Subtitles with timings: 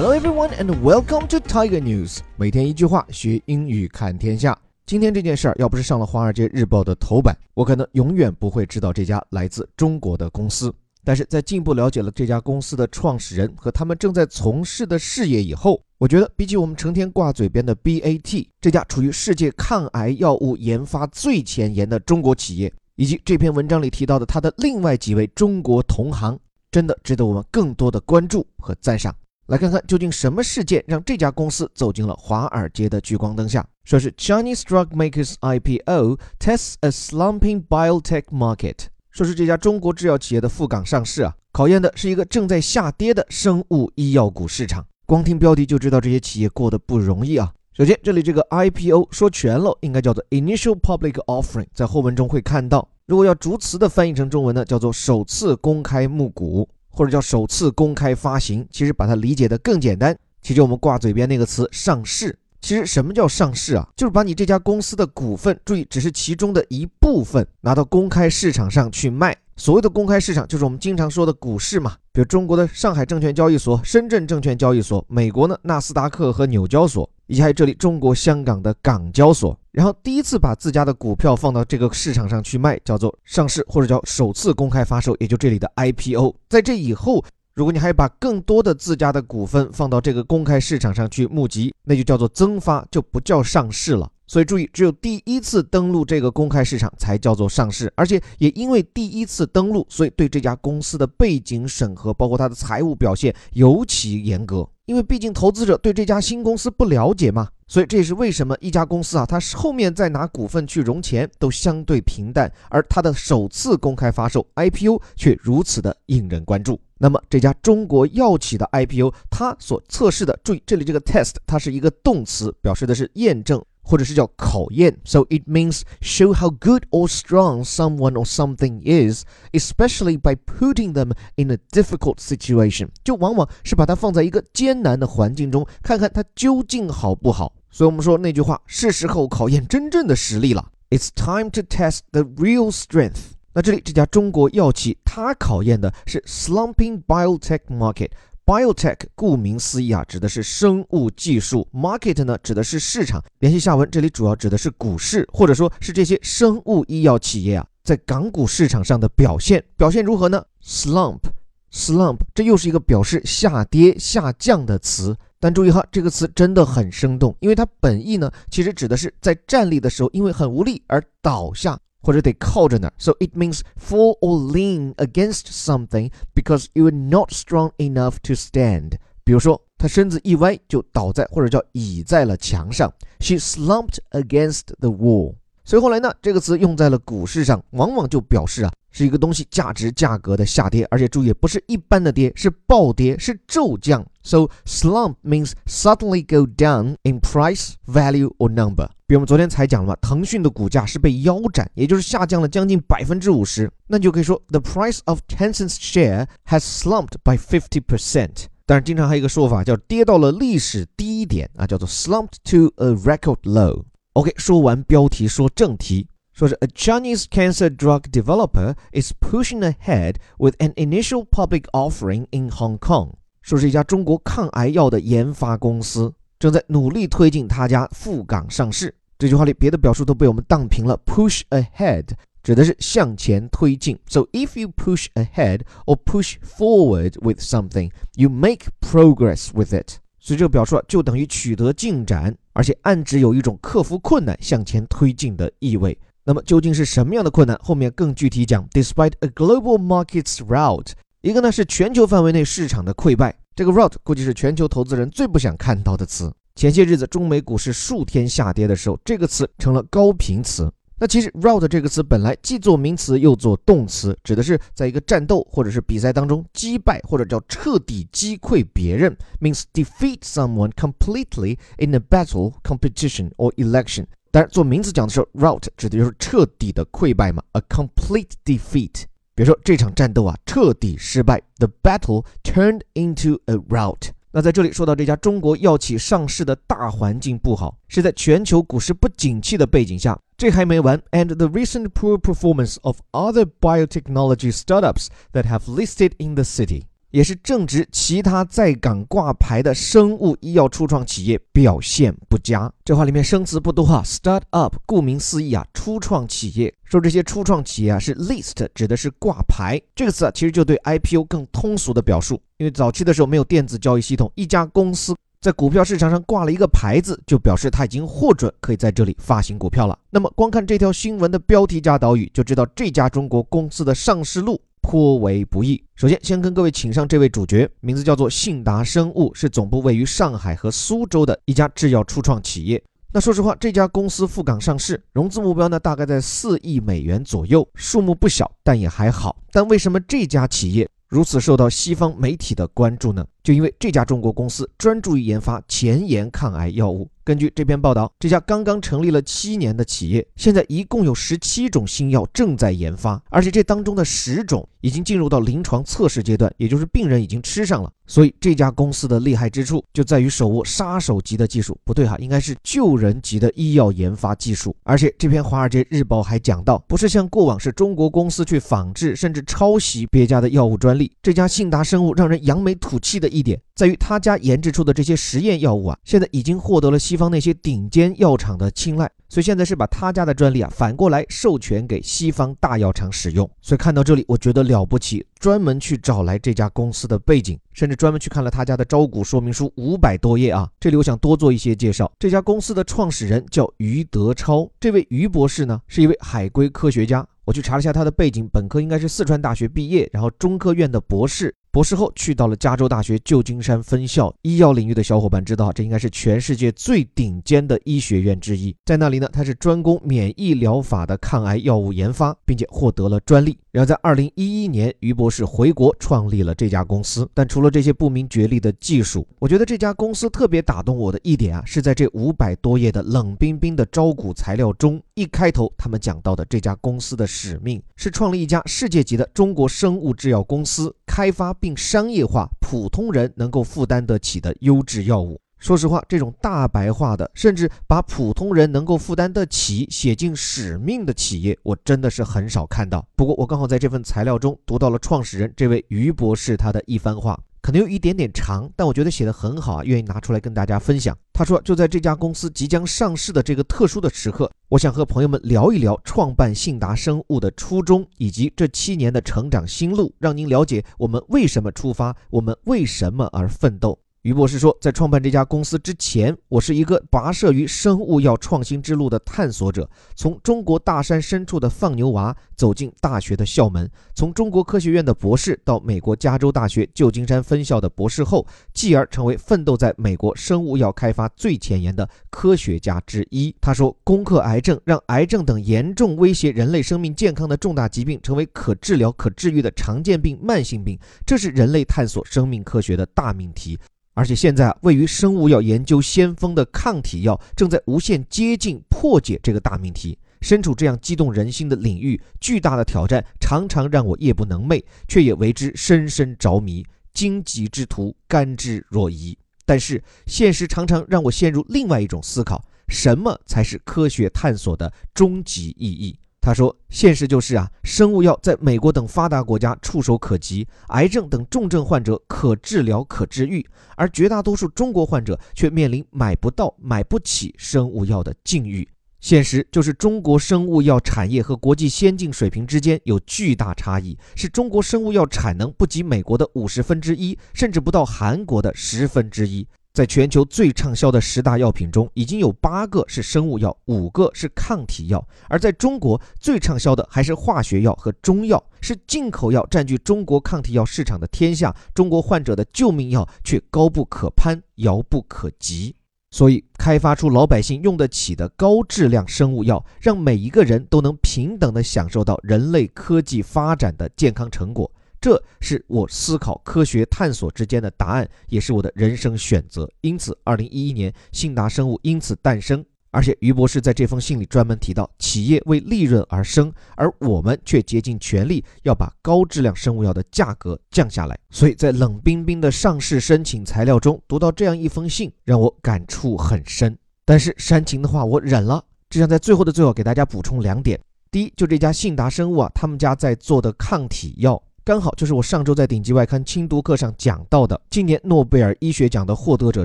[0.00, 2.18] Hello everyone and welcome to Tiger News。
[2.36, 4.56] 每天一句话，学英语看天下。
[4.86, 10.72] 今天这件事儿，要不是上了《华尔街日报》的头版，我可能永远不会知道这家来自中国的公司。
[11.02, 26.38] 但是在进一步了解了这家公司的创始人和他们正在从事的事业以后，我觉得比起我们成天挂嘴边的 BAT 这家处于世界抗癌药物研发最前沿的中国企业，以及这篇文章里提到的他的另外几位中国同行，
[26.70, 29.12] 真的值得我们更多的关注和赞赏。
[29.48, 33.66] 来看看究竟什么事件让这家公司走进了华尔街的聚光灯下？
[33.82, 38.88] 说是 Chinese drug makers IPO tests a slumping biotech market。
[39.10, 44.84] 说是这家中国制药企业的赴港上市啊，考验的是一个正在下跌的生物医药股市场。
[45.06, 47.50] 光听标题就知道这些企业过得不容易啊。
[47.72, 52.86] 首先，这里这个 IPO 说全了，应该叫做 Initial Public Offering，在后文中会看到。
[53.06, 56.68] 如果要逐词的翻译成中文呢，叫做首次公开募股。
[56.90, 60.16] 或者叫首次公开发行，其实把它理解的更简单。
[60.42, 63.88] 其实我们挂嘴边那个词“上市”，其实什么叫上市啊？
[63.96, 69.36] 就是把你这家公司的股份，注意只是其中的一部分，拿到公开市场上去卖。
[69.56, 77.08] 所谓的公开市场，就是我们经常说的股市嘛，比如中国的上海证券交易所、深圳证券交易所，美国呢纳斯达克和纽交所。
[77.30, 86.34] 以及还有这里中国香港的港交所，然后第一次把自家的股票放到这个市场上去卖，叫做上市或者叫首次公开发售，也就这里的 IPO。
[86.48, 94.10] 在这以后，如果你还把更多的自家的股份放到这个公开市场上去募集，那就叫做增发，就不叫上市了。
[94.28, 104.68] 所以注意，只有第一次登陆这个公开市场才叫做上市，而且也因为第一次登陆，所以对这家公司的背景审核，包括它的财务表现尤其严格。
[104.84, 116.80] 因为毕竟投资者对这家新公司不了解嘛，所以这也是为什么一家公司啊，它后面再拿股份去融钱都相对平淡，而它的首次公开发售 IPO 却如此的引人关注。
[116.98, 123.62] 那么这家中国药企的 IPO，它所测试的，注意这里这个 test，它是一个动词，表示的是验证。
[123.87, 131.11] 或者是叫考验，so it means show how good or strong someone or something is, especially by putting them
[131.35, 132.87] in a difficult situation。
[133.03, 137.53] 就往往是把它放在一个艰难的环境中，看看它究竟好不好。
[137.69, 140.69] 所以我们说那句话，是时候考验真正的实力了。
[140.89, 143.33] It's time to test the real strength。
[143.53, 148.11] 那这里这家中国药企，它考验的是 slumping biotech market。
[148.48, 151.68] Biotech 顾名思义啊，指的是生物技术。
[151.70, 153.22] Market 呢，指的是市场。
[153.40, 159.62] 联系下文，这里主要指的是股市，或者说是这些生物医药企业啊，在港股市场上的表现。
[159.76, 165.14] 表现如何呢？Slump，slump，这又是一个表示下跌、下降的词。
[165.38, 171.78] 但注意哈，这个词真的很生动，因为它本意呢，其实指的是在站立的时候，因为很无力而倒下。
[172.01, 178.97] 或者得靠着那儿，so it means fall or lean against something because you are not strong enough to stand。
[179.23, 185.35] 比如说，他身子一歪就倒在或者叫倚在了墙上，she slumped against the wall。
[185.68, 188.72] 所以后来呢，这个词用在了股市上，往往就表示啊。
[188.90, 194.02] 是一个东西价值价格的下跌，而且注意不是一般的跌，是暴跌，是骤降。
[194.22, 198.88] So slump means suddenly go down in price, value or number。
[199.06, 203.70] 比如我们昨天才讲了嘛，腾讯的股价是被腰斩，也就是下降了将近百分之五十。
[203.88, 208.46] 那你就可以说，the price of Tencent's share has slumped by fifty percent。
[208.64, 213.84] 但是经常还有一个说法叫跌到了历史低点啊，叫做 slumped to a record low。
[214.17, 216.07] OK，说完标题，说正题。
[216.33, 222.79] 说是 a Chinese cancer drug developer is pushing ahead with an initial public offering in Hong
[222.79, 223.13] Kong。
[223.43, 228.95] 说是一家中国抗癌药的研发公司正在努力推进他家赴港上市。
[229.19, 230.99] 这句话里别的表述都被我们荡平了。
[231.05, 232.07] Push ahead
[232.41, 233.99] 指的是向前推进。
[234.07, 239.99] So if you push ahead or push forward with something, you make progress with it。
[240.19, 245.96] 所以这个表述就等于取得进展， 而且暗指有一种克服困难、向前推进的意味。
[246.24, 247.56] 那么究竟是什么样的困难？
[247.62, 248.68] 后面更具体讲。
[248.70, 250.88] Despite a global market's rout，
[251.20, 253.32] 一个呢是全球范围内市场的溃败。
[253.54, 256.34] 这个 rout 估计是全球投资人最不想看到的词。
[256.56, 260.68] 前些日子中美股市数天下跌的时候，这个词成了高频词。
[261.00, 274.06] 那其实，route 这个词本来既做名词又做动词，指的是在一个战斗或者是比赛当中击败或者叫彻底击溃别人，means defeat someone completely in a battle, competition or election。
[274.32, 279.04] 当然，做名词讲的时候，route 指的就是彻底的溃败嘛，a complete defeat。
[279.36, 284.10] 比如说这场战斗啊，彻底失败，the battle turned into a rout。
[284.32, 290.18] 那在这里说到这家中国药企上市的大环境不好，是在全球股市不景气的背景下。
[290.38, 296.82] 这还没完，and the recent poor performance of other biotechnology startups that have listed in the city。
[297.10, 302.72] 也是正值其他在港挂牌的生物医药初创企业表现不佳。
[302.84, 306.72] 这话里面生词不多哈，start up，顾名思义啊，初创企业。
[306.84, 312.40] 说这些初创企业啊是 list，指的是挂牌这个词啊，其实就对 IPO 更通俗的表述。
[312.58, 315.16] 因为早期的时候没有电子交易系统，一家公司。
[315.40, 319.96] 在股票市场上挂了一个牌子，就表示他已经获准可以在这里发行股票了。
[320.10, 325.80] 那么，光看这条新闻的标题加导语，就知道这家中国公司的上市路颇为不易。
[325.94, 332.82] 首先，先跟各位请上这位主角，名字叫做信达生物，是总部位于上海和苏州的一家制药初创企业。
[333.12, 339.36] 那说实话，这家公司赴港上市，融资目标呢大概在四亿美元左右，数目不小，但也还好。
[339.52, 343.26] 但为什么这家企业如此受到西方媒体的关注呢？
[343.42, 347.08] 就因为这家中国公司专注于研发前沿抗癌药物。
[347.24, 357.90] 根据这篇报道，这家刚刚成立了七年的企业，现在一共有十七种新药正在研发，而且这当中的十种已经进入到临床测试阶段，也就是病人已经吃上了。
[358.06, 364.74] 所以这家公司的厉害之处就在于手握杀手级的技术，不对哈，应该是救人级的医药研发技术。
[364.82, 373.60] 而且这篇《华尔街日报》还讲到，不是像过往是中国公司去仿制甚至抄袭别家的药物专利，这家信达生物让人扬眉吐气的一点。
[373.74, 383.48] 在于他家研制出的这些实验药物啊，现在已经获得了西方那些顶尖药厂的青睐，所以现在是把他家的专利啊反过来授权给西方大药厂使用。
[383.60, 390.68] 所以看到这里，我觉得了不起，专门去找来这家公司的背景，甚至专门去看了他家的招股说明书，五百多页啊。
[390.80, 401.54] 这里我想多做一些介绍，这家公司的创始人叫于德超，这位于博士呢是一位海归科学家，我去查了一下他的背景，本科应该是四川大学毕业，然后中科院的博士。
[401.70, 408.74] 博士后去到了加州大学旧金山分校，医药领域的小伙伴知道，这应该是全世界最顶尖的医学院之一。
[408.86, 413.58] 在那里呢，他是专攻免疫疗法的抗癌药物研发，并且获得了专利。
[413.70, 417.28] 然后在二零一一年，于博士回国创立了这家公司。
[417.34, 435.40] 但除了这些不明觉厉的技术，我觉得这家公司特别打动我的一点啊，是在这五百多页的冷冰冰的招股材料中，一开头他们讲到的这家公司的使命是创立一家世界级的中国生物制药公司，开发并商业化普通人能够负担得起的优质药物。
[435.58, 443.04] 说实话，这种大白话的，甚至把普通人能够负担得起写进使命的企业，我真的是很少看到。
[443.16, 447.36] 不过，我刚好在这份材料中读到了创始人这位于博士他的一番话，
[447.68, 451.14] 可能有一点点长，但我觉得写的很好啊，愿意拿出来跟大家分享。
[451.34, 463.98] 他说，就在这家公司即将上市的这个特殊的时刻，我想和朋友们聊一聊创办信达生物的初衷，以及这七年的成长心路，让您了解我们为什么出发，我们为什么而奋斗。
[464.22, 469.88] 于博士说，在创办这家公司之前，我是一个跋涉于生物药创新之路的探索者。
[470.16, 478.44] 从中国大山深处的放牛娃走进大学的校门，从中国科学院的博士到美国加州大学旧金山分校的博士后，
[478.74, 483.54] 继而成为奋斗在美国生物药开发最前沿的科学家之一。
[483.60, 493.78] 他说：“攻克癌症，让癌症等严重威胁人类生命健康的重大疾病成为可治疗、可治愈的常见病、慢性病，这是人类探索生命科学的大命题。”
[494.18, 500.18] 而且现在啊，位于生物药研究先锋的抗体药正在无限接近破解这个大命题。
[500.40, 506.84] 身处这样激动人心的领域，巨大的挑战常常让我夜不能寐，却也为之深深着迷。
[507.14, 509.36] 荆棘之途，甘之若饴。
[509.64, 516.18] 但是现实常常让我陷入另外一种思考：什么才是科学探索的终极意义？
[516.48, 523.62] 他说：“现实就是啊，生物药在美国等发达国家触手可及，癌症等重症患者可治疗可治愈，
[523.96, 528.88] 而绝大多数中国患者却面临买不到、买不起生物药的境遇。
[529.20, 545.26] 现实就是中国生物药产业和国际先进水平之间有巨大差异，是中国生物药产能不及美国的五十分之一，甚至不到韩国的十分之一。”在全球最畅销的十大药品中，已经有八个是生物药，五个是抗体药。
[545.48, 555.96] 而在中国最畅销的还是化学药和中药，是进口药占据中国抗体药市场的天下，中国患者的救命药却高不可攀，遥不可及。
[556.30, 564.88] 所以，开发出老百姓用得起的高质量生物药，让每一个人都能平等地享受到人类科技发展的健康成果。
[565.20, 569.90] 这是我思考科学探索之间的答案，也是我的人生选择。
[570.00, 572.84] 因此，二零一一年，信达生物因此诞生。
[573.10, 581.36] 而且，于博士在这封信里专门提到，企业为利润而生，而我们却竭尽全力要把高质量生物药的价格降下来。
[581.48, 586.96] 所以在冷冰冰的上市申请材料中读到这样一封信，让我感触很深。
[587.24, 594.62] 但是煽情的话我忍了，只想在最后的最后给大家补充两点：第一，就这家信达生物啊，他们家在做的抗体药。
[594.88, 599.84] 刚好就是我上周在顶级外刊精读课上讲到的，今年诺贝尔医学奖的获得者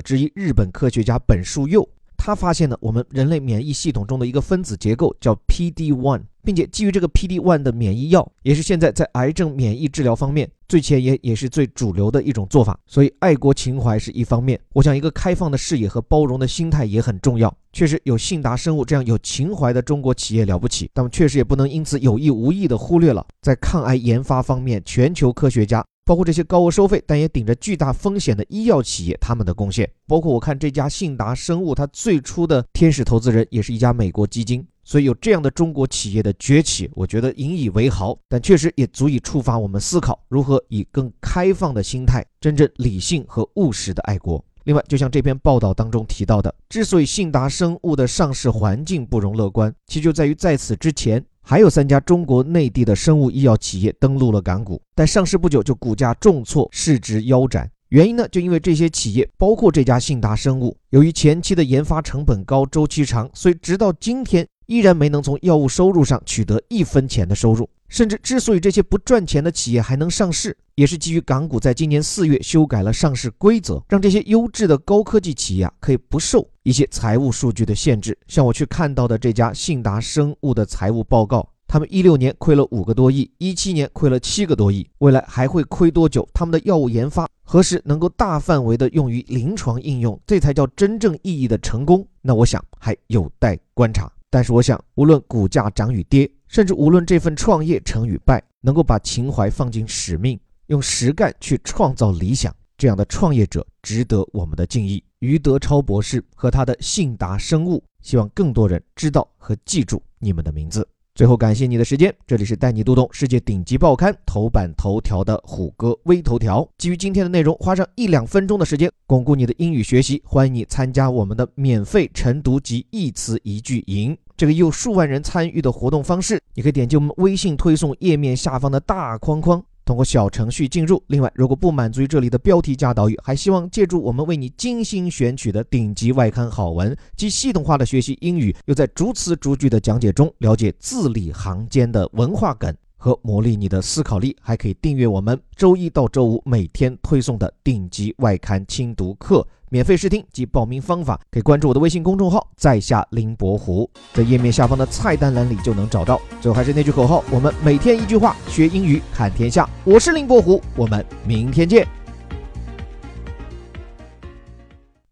[0.00, 1.86] 之一，日本科学家本树佑。
[2.16, 12.78] 他发现了我们人类免疫系统中的一个分子结构，叫 P D one，并且基于这个 P D one 的免疫药，也是现在在癌症免疫治疗方面最前沿也是最主流的一种做法。
[12.86, 17.54] 所以，爱国情怀是一方面，我想一个开放的视野和包容的心态也很重要。
[17.72, 25.84] 确实有信达生物这样有情怀的中国企业了不起，但确实也不能因此有意无意的忽略了在抗癌研发方面全球科学家。
[26.06, 44.44] 包括这些高额收费但也顶着巨大风险的医药企业，他们的贡献，包括我看这家信达生物，它最初的天使投资人也是一家美国基金，所以有这样的中国企业的崛起，我觉得引以为豪，但确实也足以触发我们思考如何以更开放的心态，真正理性和务实的爱国。
[44.64, 51.24] 另外，就像这篇报道当中提到的，之所以信达生物的上市环境不容乐观，其就在于在此之前。
[51.46, 57.70] 还有三家中国内地的生物医药企业登陆了港股，但上市不久就股价重挫，市值腰斩。
[57.90, 67.68] 原因呢，就因为这些企业，包括这家信达生物，由于前期的研发成本高、周期长，所以直到今天依然没能从药物收入上取得一分钱的收入。
[67.88, 78.18] 甚至，之所以这些不赚钱的企业还能上市，也是基于港股在今年四月修改了上市规则，让这些优质的高科技企业啊可以不受一些财务数据的限制。
[78.26, 86.26] 像我去看到的这家信达生物的财务报告，他们一六年亏了五个多亿，一七年亏了七个多亿，未来还会亏多久？
[86.34, 90.18] 他们的药物研发何时能够大范围的用于临床应用？
[90.26, 92.04] 这才叫真正意义的成功。
[92.22, 94.10] 那我想还有待观察。
[94.34, 96.28] 但是我想，无论股价涨与跌。
[96.48, 100.36] 甚至无论这份创业成与败，能够把情怀放进使命，
[100.66, 105.00] 用实干去创造理想，这样的创业者值得我们的敬意。
[105.20, 110.84] 余德超博士和他的信达生物，希望更多人知道和记住你们的名字。
[111.14, 116.68] 最后，感谢你的时间，这里是带你读懂世界顶级报刊头版头条的虎哥微头条。
[116.76, 124.16] 基于今天的内容，花上一两分钟的时间巩固你的英语学习，欢迎你参加我们的免费晨读及一词一句营。
[124.36, 131.00] 这个有数万人参与的活动方式，你可以点击我们微信推送页面下方的大框框，通过小程序进入。
[131.06, 142.74] 另外，如果不满足于这里的标题加导语，还希望借助我们为你精心选取的顶级外刊好文既系统化的学习英语，又在逐词逐句的讲解中了解字里行间的文化梗
[143.04, 149.46] 和磨砺你的思考力，还可以订阅我们周一到周五每天推送的顶级外刊精读课。
[149.68, 156.18] 免费试听及报名方法，可以关注我的微信公众号“在下林伯虎”，在页面下方的菜单栏里就能找到。
[156.40, 159.68] 最后还是那句口号：我们每天一句话，学英语看天下。
[159.84, 161.86] 我是林伯虎，我们明天见。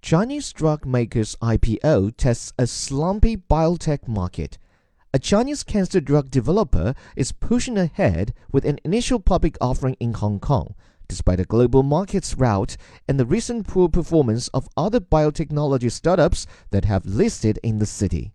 [0.00, 4.52] Chinese drug makers IPO tests a slumpy biotech market.
[5.14, 10.40] A Chinese cancer drug developer is pushing ahead with an initial public offering in Hong
[10.40, 10.74] Kong.
[11.06, 16.86] despite the global market's rout and the recent poor performance of other biotechnology startups that
[16.86, 18.32] have listed in the city.